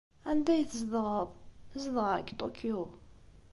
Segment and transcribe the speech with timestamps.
[0.29, 1.29] Anda ay tzedɣeḍ?
[1.81, 2.81] Zedɣeɣ deg Tokyo.